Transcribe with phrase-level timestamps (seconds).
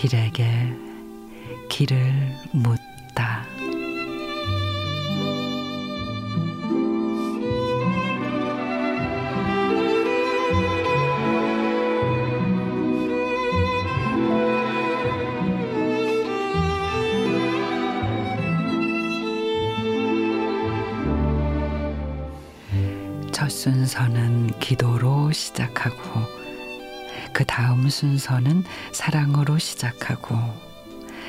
[0.00, 0.72] 길에게
[1.68, 2.12] 길을
[2.52, 3.44] 묻다.
[23.40, 25.96] 첫 순서는 기도로 시작하고
[27.32, 30.36] 그 다음 순서는 사랑으로 시작하고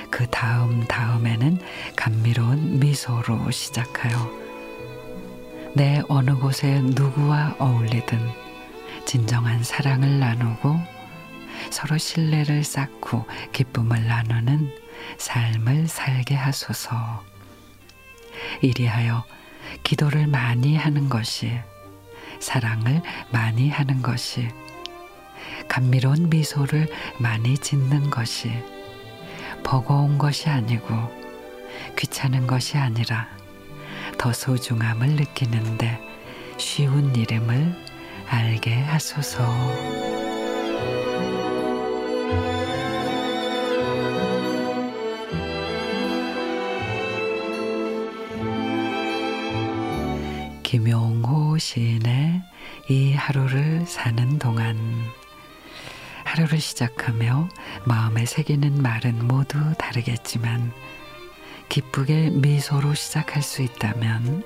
[0.09, 1.61] 그 다음 다음에는
[1.95, 4.29] 감미로운 미소로 시작하여
[5.73, 8.20] 내 어느 곳에 누구와 어울리든
[9.05, 10.81] 진정한 사랑을 나누고
[11.70, 14.70] 서로 신뢰를 쌓고 기쁨을 나누는
[15.17, 17.23] 삶을 살게 하소서.
[18.62, 19.23] 이리하여
[19.84, 21.62] 기도를 많이 하는 것이
[22.41, 24.49] 사랑을 많이 하는 것이
[25.67, 28.51] 감미로운 미소를 많이 짓는 것이
[29.63, 30.93] 버거운 것이 아니고
[31.97, 33.27] 귀찮은 것이 아니라
[34.17, 35.99] 더 소중함을 느끼는데
[36.57, 37.75] 쉬운 이름을
[38.27, 40.30] 알게 하소서.
[50.72, 52.41] 김용호 시인의
[52.88, 54.77] 이 하루를 사는 동안
[56.24, 57.50] 하루를 시작하며
[57.84, 60.72] 마음에 새기는 말은 모두 다르겠지만
[61.68, 64.46] 기쁘게 미소로 시작할 수 있다면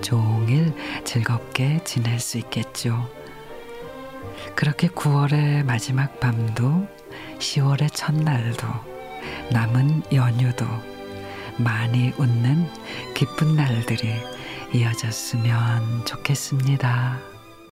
[0.00, 0.72] 종일
[1.04, 3.06] 즐겁게 지낼 수 있겠죠.
[4.54, 6.88] 그렇게 9월의 마지막 밤도
[7.40, 8.66] 10월의 첫날도
[9.52, 10.64] 남은 연휴도
[11.58, 12.70] 많이 웃는
[13.14, 14.37] 기쁜 날들이
[14.72, 17.37] 이어졌으면 좋겠습니다.